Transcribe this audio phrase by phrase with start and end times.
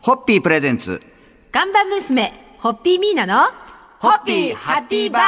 [0.00, 1.02] ホッピープレゼンツ。
[1.50, 3.50] 看板娘、ホッピーミーナの、
[3.98, 5.22] ホッピーハッピーバー。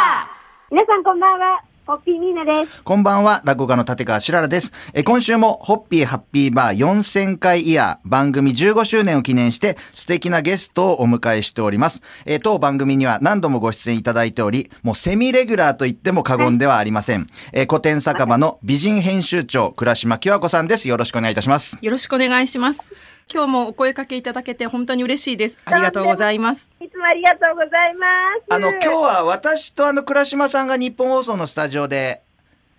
[0.71, 1.61] 皆さんこんばんは。
[1.87, 2.83] ホッピーミーナです。
[2.85, 4.73] こんばんは、落語家の立川しららです。
[4.95, 12.01] え、今週も、ホッピーハッピーバー4000回イヤー番組15周年を記念して、素敵なゲストをお迎えしております。
[12.25, 17.27] え、当番組には何度もご出演いただいており、もうセミレギュラーと言っても過言ではありません。
[17.53, 20.87] え、古典酒場の美人編集長、倉島清子さんです。
[20.87, 21.77] よろしくお願いいたします。
[21.83, 22.95] よろしくお願いします。
[23.33, 25.59] 今日もお声かけいただけて本当に嬉しいです。
[25.65, 26.69] ありがとうございます。
[26.81, 28.07] いつもありがとうございま
[28.49, 28.55] す。
[28.55, 32.23] あの、今日は私とあの、倉島さんが日本放送のスタジオで、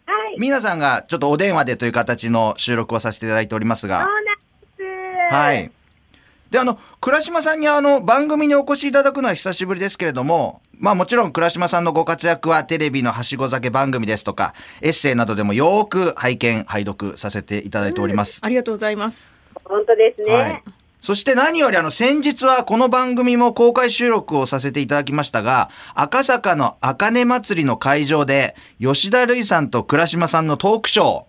[0.05, 0.35] はい。
[0.37, 4.31] 皆さんがちょっとお電話でという形の収録をさせていただいておりますが、そうなんで
[5.29, 5.35] す。
[5.35, 5.71] はい。
[6.49, 18.39] で、あの、倉島さんにあの、番組にお越しいただくのは久しぶりですけれども、まあもちろん倉島さんのご活躍はテレビのはしご酒番組ですとか、エッセイなどでもよーく拝見、拝読させていただいております。
[18.41, 19.30] ありがとうございます。
[19.65, 20.33] 本当ですね。
[20.33, 20.63] はい。
[21.01, 31.23] そして何よりあの先日はこの番組も公開収録をさせていただきましたが、赤坂の茜祭りの会場で吉田類さんと倉島さんのトークショー、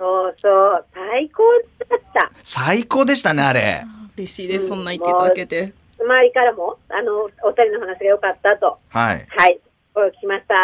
[0.00, 0.84] そうそう。
[0.94, 1.42] 最高
[1.86, 2.32] だった。
[2.42, 3.84] 最高でしたね、あれ。
[4.16, 4.68] 嬉しいです。
[4.68, 5.74] そんな言っていただけて。
[5.98, 8.78] 周りからも、あの、お二人の話が良かったと。
[8.88, 9.26] はい。
[9.28, 9.60] はい。
[9.92, 10.54] 声を聞きました。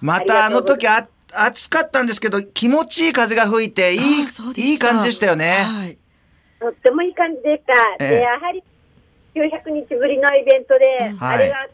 [0.00, 4.00] またあの時あ暑かったんですけど、気持ちいい風が吹いて、いい
[4.56, 5.64] いい感じでしたよね。
[5.66, 5.98] はい。
[6.60, 7.72] とってもいい感じでした。
[8.00, 8.62] ええで、やはり、
[9.34, 11.68] 900日ぶりのイベントで、うんはいあれが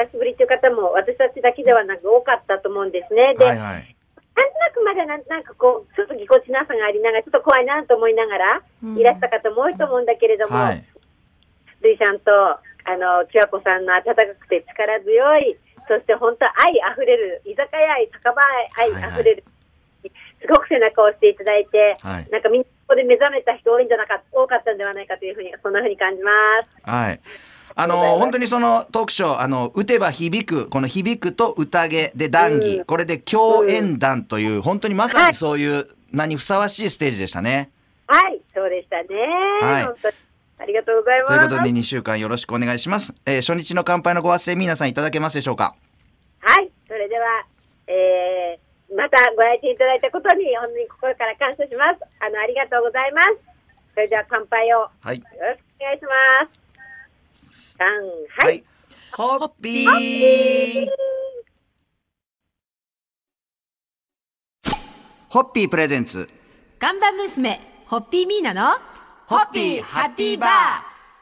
[0.00, 3.34] 久しぶりという方も、私たちだけではなく多かったと思うんですね。
[3.36, 3.96] で、はいはい。
[4.36, 10.84] なんとなくまだなんなんかこう、ちょっとぎこちなさがありながら、ちょっと怖いなと思いながら、うんいらした方も多いと思うんだけれども、はい。
[11.82, 15.56] ルイさんと、あの、きわこさんの温かくて力強い、
[15.88, 18.34] そして本当愛あふれる、居酒屋愛、酒場
[18.76, 19.44] 愛あふれる、
[20.40, 26.30] すごく背中を押していただいて、はいなんかみんなここで目覚めた人多いんじゃなか多かったんではないかというふうに、そんなふうに感じま
[26.62, 26.90] す。
[26.90, 27.20] はい。
[27.76, 37.70] あの、本当にそのトークショー、あの、打てば響く、この響くと宴で談義、うんこれで共演談という、本当にまさにそういう名にふさわしいステージでしたね。
[38.08, 39.06] はい、そうでしたね。
[39.62, 40.12] はい
[40.62, 41.28] ありがとうございます。
[41.28, 43.14] ということで2週間よろしくお願いします。
[43.24, 45.74] えー初日の乾杯のご発声、皆さんいただけますでしょうか？
[46.40, 47.46] はい、それでは、
[47.86, 48.59] えー、
[48.94, 52.00] またご来店いただいたことに、本当に心から感謝します。
[52.18, 53.28] あの、ありがとうございます。
[53.94, 55.20] それでは乾杯をよはい。
[55.20, 55.36] ろしく
[55.80, 56.10] お願いしま
[56.52, 56.60] す。
[57.78, 57.88] 乾
[58.38, 58.46] 杯。
[58.46, 58.64] はい。
[59.12, 60.86] ホッピー
[65.28, 66.28] ホッピープレゼンツ。
[66.80, 68.76] 看板娘、ホッピーミーナの、
[69.26, 70.50] ホッピーハッピーバー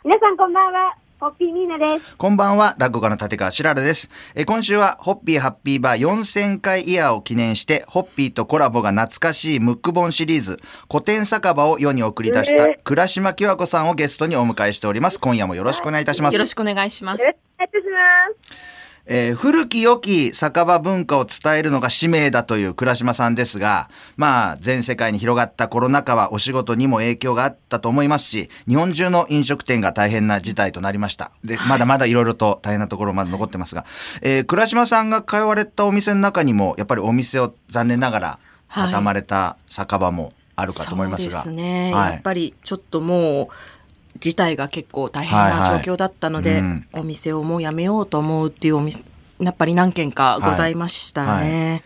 [0.05, 0.97] 皆さんこんばんは。
[1.21, 2.17] ホッピーミーナです。
[2.17, 4.09] こんばんは、落語家の立川しららです。
[4.37, 15.19] えー今週は、ホッピーハッピーバー4000回イヤーを記念して、ホッピーとコラボが懐かしいムック本シリーズ、古典酒場を世に送り出した、倉島清子さんをゲストにお迎えしております。
[15.19, 16.35] 今夜もよろしくお願いいたします。
[16.35, 17.27] よろしくお願いしますよ。
[17.27, 18.78] ろしくお願いいたします。
[19.11, 31.31] えー古き良き酒場文化を伝えるのが使命だという倉島さんですが、まあ、全世界に広がったコロナ禍はお仕事にも影響があったと思いますし、日本中の飲食店が大変な事態となりました。
[31.43, 33.87] で、まだまだいろいろと大変なところまだ残ってますが、
[34.21, 38.39] えー倉島さんが通われたお店の中にも、やっぱりお店を残念ながら、
[38.69, 41.43] はい畳まれた酒場もあるかと思いますが。
[41.43, 41.95] そうですね。
[41.95, 43.49] はいやっぱりちょっともう、
[44.21, 45.85] 事態が結構大変はいはない。
[45.85, 46.87] 状況だったので、うん。
[46.93, 49.03] お店をもうやめようと思うっていうお店、
[49.41, 51.83] やっぱり何軒かございましたね。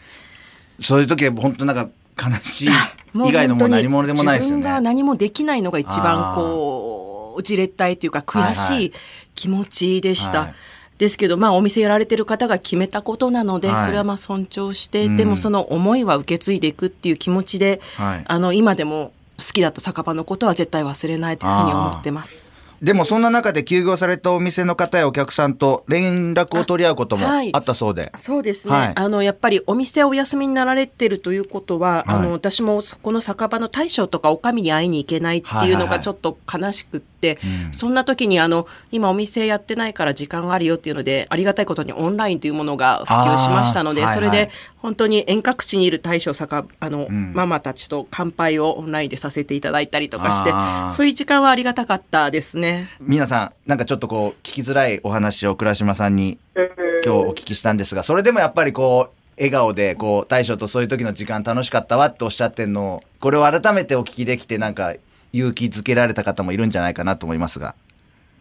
[0.81, 1.89] そういう時は本当なんか
[2.19, 2.69] 悲しい
[3.15, 4.85] 以外のもう何者でもないですよ自分がね。
[4.85, 8.93] 何もできないのが一番こう、じれったいというか悔はいはいしい。
[9.35, 10.41] 気持ちでした。
[10.41, 10.55] はい。
[10.99, 13.85] ですけど、まあ、お店やられてる方が決めたことなので、はい。
[13.87, 15.17] それはまあ尊重して、うん。
[15.17, 18.25] でもその思いは受け継いでいくっていう気持ちで、はい。
[18.27, 22.53] あの、今でも好きだった酒場のことは絶対忘れないというふうに思ってます。
[22.83, 28.13] でもそんな中で休業されたお店の方やお客さんと連絡を取り合うこともあったそうで。
[28.19, 28.93] そうですね、はい。
[28.97, 32.17] あのやっぱりお店をお休みになられてるということは、はい。
[32.17, 35.89] あの私もそこの酒場の大将とかお上に会いに行けないっていうのはいはいはい。
[35.91, 37.73] がちょっと悲しくって、うん。
[37.73, 47.33] そんな時にあの今お店やってないから時間があるよっていうのでありがたいことにオンラインというものが普及しましたので、それで本当に遠隔地にいる大将酒あの、ん。
[47.35, 50.51] ママたちと乾杯をオンラインでさせていただいたりとかして
[50.97, 52.89] そういう時間はありがたかったですね。
[53.01, 64.95] 皆さん、なんかちょっとこう、聞きづらいお話を倉島さんにうん今日お聞きしたんですが、それでもやっぱりこう、笑顔で、こう、大将とそういう時の時間楽しかったわっておっしゃってんのを、これを改めてお聞きできて、なんか、
[65.33, 67.75] 勇気づけられた方もいるんじゃないかなと思いますが。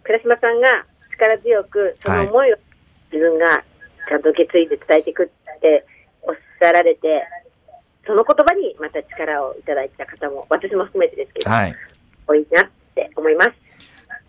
[0.03, 2.57] 倉島さんが力強く、その思いを
[3.11, 3.63] 自分が
[4.09, 5.85] ちゃんと受け継いで伝えていくって
[6.23, 7.25] おっしゃられて、
[8.05, 11.73] その言葉にまた力をいただいた方も、私も含めてですけど、はい。
[12.27, 13.51] 多いなって思います。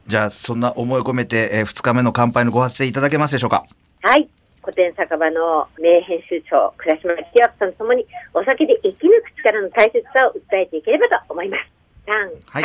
[0.06, 3.64] じゃあ、そんな思いを込めて、えー、2日目の乾杯のご発声いただけますでしょうか？
[4.02, 4.28] はい。
[4.62, 11.64] 古典酒場の名編集長、倉島清明さんとともに、お酒で生き抜く力の大切さを訴えていければと思います。
[12.06, 12.64] 3、はい。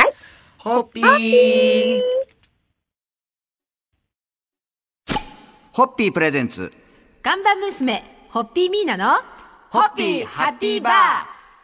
[0.58, 2.00] ホッピー
[5.72, 6.72] ホッピープレゼンツ。
[7.22, 9.20] 看板娘、ホッピーミーナの、
[9.70, 10.92] ホッピーハッピーバー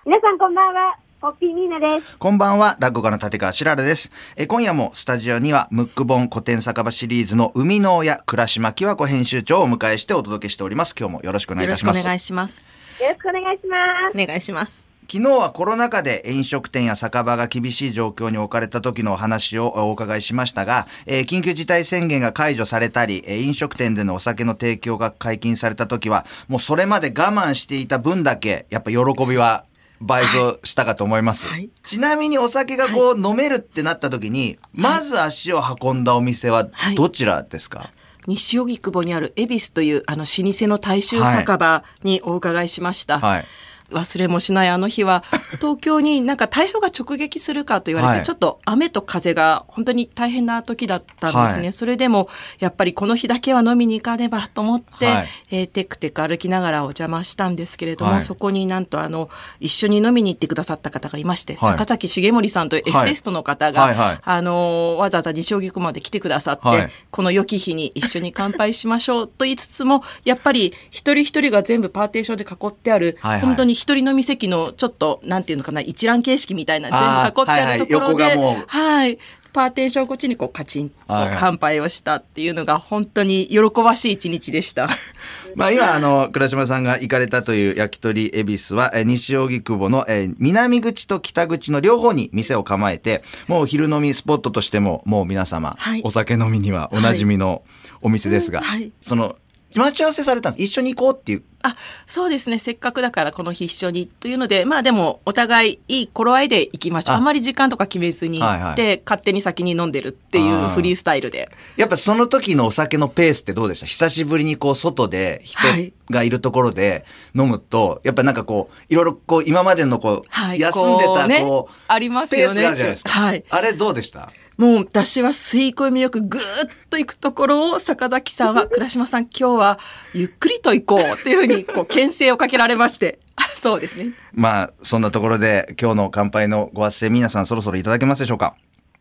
[0.07, 0.97] 皆さんこんばんは。
[1.21, 2.17] ホッピーミーナです。
[2.19, 4.11] こんばんは、落語家の立川しららです。
[4.37, 10.95] え今夜もスタジオには、ムック本古典酒場シリーズの生みの親、倉島清子編集長をお迎えしてお届けしております。
[10.97, 11.99] 今日もよろしくお願いいよろたします。
[11.99, 12.65] しくお願いします。
[13.01, 13.77] よろしくお願いしま
[14.13, 14.23] す。
[14.23, 14.94] お願いします。
[15.11, 28.97] 昨日はコロナ禍で飲食店や酒場が厳しい状況に置かれた時のお話をお伺いしましたが、えー緊急事態宣言が解除されたり、えー飲食店でのお酒の提供が解禁された時は、もうそれまで我慢していた分だけ、やっぱ喜
[29.27, 29.65] びは
[30.01, 31.47] 倍増したかと思います。
[31.49, 31.71] はい。
[31.83, 36.95] ちなみにお酒がこう飲めるってなった時に、まず足を運んだお店ははい。
[36.95, 37.91] どちらですか、
[38.27, 43.21] 西荻窪にある恵比寿というあの老舗の大衆酒場にお伺いしました。
[43.21, 43.45] はい
[43.95, 45.25] 忘れもしないあの日は、
[45.61, 48.23] 東京になんか台風が直撃するかと言われて、はい。
[48.25, 51.63] ちょっと雨と風が本当に大変な時だったんですね。
[51.65, 51.73] はい。
[51.73, 55.29] それでも、やっぱりこの日だけは飲みに行かねばと思って、はい。
[55.51, 58.23] えーテクテク歩きながらお邪魔したんですけれども、はい。
[58.23, 59.29] そこになんとあの、
[59.61, 61.73] 一緒に飲みに行ってくださった方がいまして、はい。
[61.73, 63.95] 坂崎重森さんというエッセイストの方が、はい。
[63.95, 64.19] はい。
[64.23, 66.91] あの、わざわざ西荻窪まで来てくださって、はい。
[67.11, 73.35] この良き日に一緒に乾杯しましょうと言いつつも、やっぱり一人一人が全部パーテーションで囲ってある、はい。
[73.35, 73.41] はい。
[73.41, 79.19] 本当に一人飲み席のちょっと、なんていうのかな、一覧形式みたいな、全部囲ってあるところで、はいはいはい。
[79.53, 84.89] パーテーションこっちにこうカチンとはいはい乾杯をしたっていうのが本当に喜ばしい一日でした。
[85.55, 97.63] まあ今、あの、倉島さんが行かれたという焼き鳥恵比寿は、えー西荻窪の、えー南口と北口の両方に店を構えて、もう昼飲みスポットとしても、もう皆様、はいお酒飲みにはおなじみの
[98.01, 99.37] お店ですが、はいその、
[99.77, 100.65] 待ち合わせされたんです。
[100.65, 101.43] 一緒に行こうっていう。
[101.67, 101.77] あ、
[102.07, 102.59] そうですね。
[102.59, 107.15] せっかくだからこの日一緒にというので、まあでもお互いいい頃合いで行きましょう。
[107.15, 107.19] あ。
[107.19, 108.97] あまり時間とか決めずに行って、はい。
[108.97, 111.51] は勝手に先に飲んでるっていうフリースタイルで。
[111.77, 113.87] やっぱその時のお酒のペースってどうでした？
[113.87, 115.93] 久しぶりにこう外で人はい。
[116.11, 120.61] がいるところで飲むと、やっぱなんかこう、いろいろこう今までのこう、はい。
[120.61, 121.45] 休んでたこうね。
[121.89, 122.55] ありますよね。
[122.55, 123.11] スペースがあるじゃないですか。
[123.11, 123.45] はい。
[123.49, 124.29] あれどうでした？
[124.57, 126.45] もう私は吸い込みよくぐーっ
[126.89, 129.79] と行くところを坂崎さんは、倉島さん今日は
[130.13, 133.19] ゆっくりと行こうっていうふうにこう牽制をかけられまして。
[133.37, 134.13] あ そうですね。
[134.33, 138.55] まあ、そんなところで今日の乾杯のご発声皆さんそろそろいただけますでしょうか？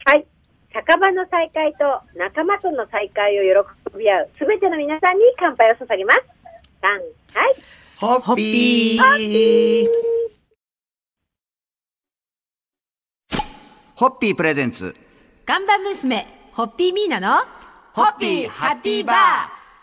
[0.06, 0.26] はい。
[0.74, 6.20] 酒場の再会と仲間との再会を喜び合うすべての皆さんに乾杯を捧げます。
[6.82, 7.56] 3、はい。
[8.00, 9.88] ホッピー
[13.96, 14.96] ホッピープレゼンツ
[15.46, 17.44] 看板娘、ホッピーミーナの、
[17.94, 19.16] ホッピーハッピーバー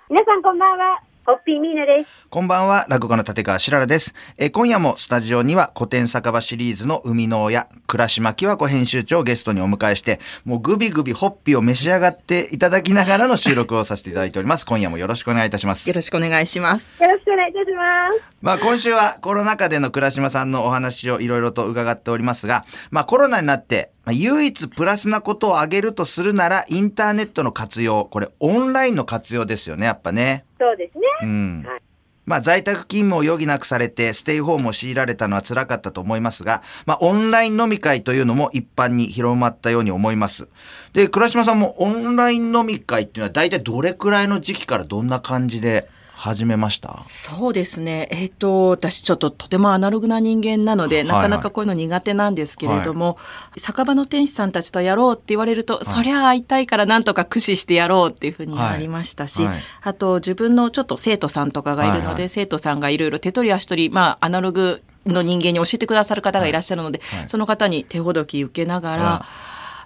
[0.08, 1.09] 皆さんこんばんは。
[1.30, 2.10] ホッピーミーナです。
[2.28, 4.14] こんばんは、落語家の立川しららです。
[4.36, 14.66] えー今夜もスタジオには古典酒場シリーズの生みの親、倉島清子編集長をゲストにお迎えして、もうグビグビホッピーを召し上がっていただきながらの収録をさせていただいております。
[14.66, 15.94] 今夜もよろしくお願いいたしますよ。
[15.94, 17.00] ろしくお願いします。
[17.00, 18.36] よろしくお願いいたします。
[18.42, 30.44] まあ今週はコロナ禍での倉島さんのお話をいろいろと伺っておりますが、まあコロナになって、まあ、唯一プラスなことを挙げるとするならインターネットの活用、これオンラインの活用ですよね、やっぱね。
[30.60, 31.04] そうですね。
[31.22, 31.82] うんはい。
[32.26, 40.46] まあ在宅勤務を余儀なくされてステイホームを強いられたのは辛かったと思いますが、まあオンライン飲み会というのも一般に広まったように思います。
[40.92, 45.88] で、倉島さんもオンライン飲み会っていうのは大体どれくらいの時期からどんな感じで
[46.20, 46.98] 始めました？
[47.02, 48.06] そうですね。
[48.10, 53.16] えっ、と、私ちょっととてもアナログな人間なので、はいなかなかこういうの苦手なんですけれども、
[53.56, 59.48] 酒場の店主さんたちとやろうって言われると、そりゃ会いたいからなんとか駆使してやろうっていうふうになりましたし、はい。
[59.48, 62.28] はいあと自分のちょっと生徒さんとかがいるので、はいはい。
[62.28, 67.28] 生徒さんがいろいろ手取り足取り、まあアナログの人間に教えてくださる方がいらっしゃるので、はい。
[67.30, 69.26] その方に手ほどき受けながら、は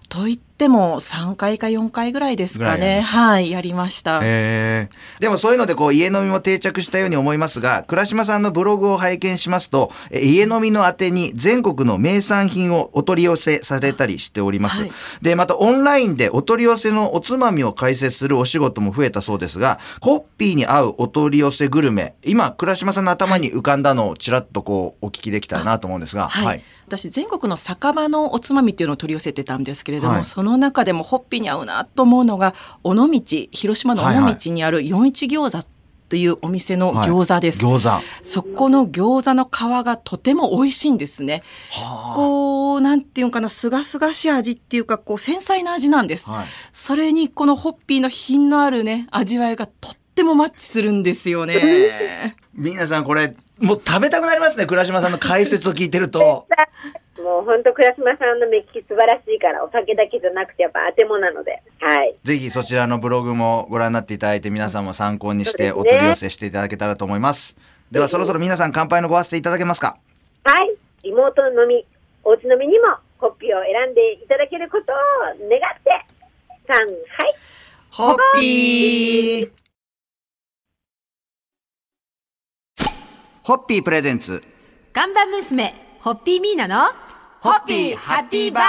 [0.09, 3.00] と言っても3回か4回ぐらいですかね。
[3.00, 4.20] はい、やりました。
[4.20, 4.88] で
[5.23, 14.82] もそういうのでこう家飲みも定着したように思いますが、倉島さんのブログを拝見しますと、え家飲みの宛てに全国の名産品をお取り寄せされたりしております。
[14.82, 14.92] はい。
[15.23, 30.25] で、またオンラインでお取り寄せのおつまみを解説するお仕事も増えたそうですが、ホッピーに合うお取り寄せグルメ、今倉島さんの頭に浮かんだのをちらっとこうお聞きできたらなと思うんですが、はい、私全国の酒場のおつまみっていうのを取り寄せてたんですけれども、はい。
[30.25, 33.09] その中でもホッピーに合うなと思うのが尾道
[33.51, 35.75] 広島の尾道にある四一餃子と
[36.15, 37.65] というお店の餃子です。
[37.65, 38.05] はい餃子。
[38.23, 41.43] そこの餃子の皮がとても美味しいんですね。
[42.15, 46.31] こう、なんていうのかな、すがすがしい味っていうか、こう、繊細な味なんです。
[46.31, 52.37] はいそれに、このホッピーの品のあるね、味わいがとってもマッチするんですよね。
[52.55, 56.47] 皆さんこれ、もう食べたくなりますね、倉島さんの解説を聞いてると。
[57.25, 62.14] もう本当、倉島さんの目利き素晴らしいから、お酒だけじゃなくて、やっぱ当てもなので、はい。
[62.23, 67.57] ぜひそちらのブログもご覧になっていただいて、皆さんも参考にしてお取り寄せしていただけたらと思います。
[67.90, 69.97] ではそろそろ皆さん乾杯のごわせていただけますか？
[70.45, 70.76] はい。
[71.02, 71.87] リモート飲み、
[72.25, 74.97] おうち飲みにも、ホッピーを選んでいただけることを
[75.49, 75.90] 願って、
[76.66, 77.35] さん、はい。
[77.90, 79.50] ホッピー
[83.43, 84.43] ホッピープレゼンツ。
[84.93, 86.92] 看板娘、ホッピーミーナの、
[87.40, 88.64] ホッピーハッピーバー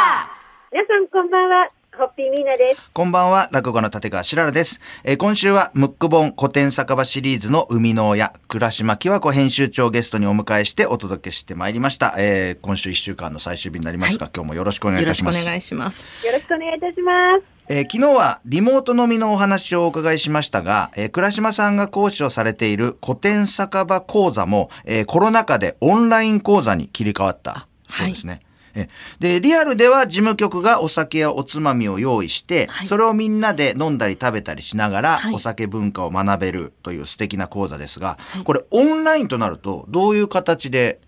[0.71, 1.69] 皆さん、こんばんは。
[1.97, 2.81] ホッピーミーナです。
[2.93, 4.79] こんばんは、落語の立川しららです。
[5.03, 12.15] えー今週は、ムック本古典酒場シリーズの生みの親、倉島清子編集長をゲストにお迎えしてお届けしてまいりました。
[12.17, 15.45] えー今週1週間の最終日になりますが、今日もよろしくお願いいよろしくおたします。
[15.45, 16.07] 願いします。
[16.25, 17.54] よろしくお願いいたします。
[17.67, 27.51] えー昨日はリモート飲みのお話をお伺いしましたが、えー倉島さんが講師をされている古典酒場講座も、えーコロナ禍でオンライン講座に切り替わった。
[27.51, 28.41] はいそうですね。
[28.77, 40.99] えで、リアルでは事務局がお酒やおつまみを用意して、はいそれをみんなで飲んだり食べたりしながら、はいお酒文化を学べるという素敵な講座ですが、これオンラインとなると、どういう形で、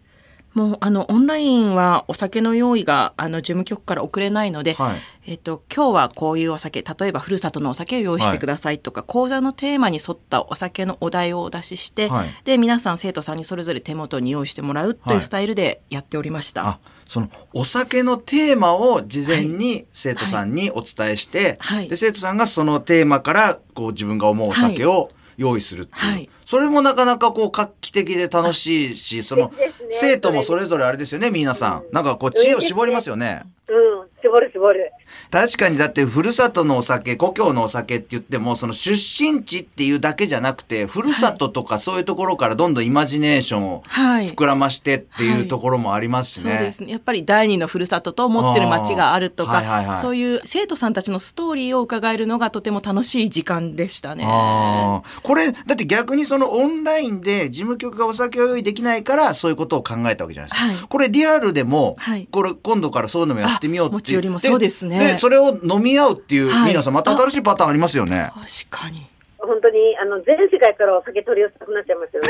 [0.57, 4.95] もうあのオンラインはお酒の用意があの事務局から送れないので、はい。
[5.27, 12.27] えっと今日はこういうお酒例えばふるさとのお酒を用意してくださいとか、講座のテーマに沿ったお酒のお題をお出しして、はい。
[12.43, 15.15] で皆さん生徒さんにそれぞれ手元に用意してもらうとはい。
[15.17, 16.67] いうスタイルでやっておりました。
[16.67, 21.87] あ、そのお酒のテーマを事前に生徒さんにお伝えして、はい。
[21.87, 26.29] で生徒さんがそのテーマからこう自分が思うお酒を用意するっていう、はい。
[26.45, 29.51] それもなかなかこう画期的で楽しいし、その
[29.91, 31.83] 生徒もそれぞれあれですよね、皆さん。
[31.91, 33.43] なんかこう知恵を絞りますよね。
[33.69, 34.91] うん、絞る絞る。
[35.31, 46.55] 確かにだってふるさとのお酒故郷のお酒って言ってもその出身地っていうだけじゃなくてふるさととかそういうところからどんどんイマジネーションをはい膨らましてっていうはいところもありますしね。
[46.55, 46.91] そうですね。
[46.91, 54.25] やっぱり第二のふるさとと思ってる街があるとか、はいはいはいそういう生徒さんたちのストーリーを伺えるのがとても楽しい時間でしたね。
[54.25, 60.67] これ、だって逆にそのオンラインで事務局がお酒を用意できないからそういうことを考えたわけじゃないですか。
[60.67, 68.29] はいこれリアルでも、はいこれ今度からそういうのもやってみようってあ持ち寄りもそうですねでそれを飲み合うっていう、はい皆さんまた新しいパターンありますよね。
[68.69, 69.07] 確かに。
[69.39, 72.27] 本当に、あの、全世界からお酒取り寄せたくなっちゃいますよね。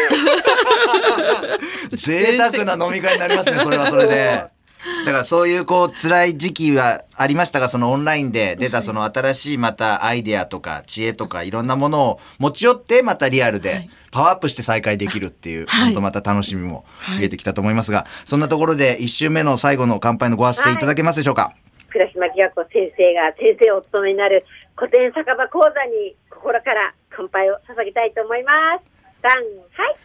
[1.98, 4.58] 贅沢な飲み会になりますね、それはそれで。
[5.06, 16.86] だからそういうこう辛い時期はありましたが、そのオンラインで出たその新しいまたアイデアとか知恵とかいろんなものを持ち寄ってまたリアルではいパワーアップして再開できるっていう、はい本当また楽しみも
[17.20, 21.54] 見えてきたと思いますが、そんなところで一週目の最後の乾杯のご発声いただけますでしょうか、
[21.92, 28.98] 倉島清子先生が先生をお務めになる古典酒場講座に心から乾杯を捧げたいと思います。
[29.22, 29.96] さん、はい。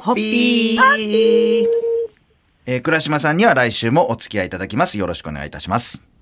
[0.00, 1.66] ホッピー
[2.66, 4.98] えー倉島さんには来週もお付き合いいただきます。
[4.98, 6.13] よろしくお願いいたします。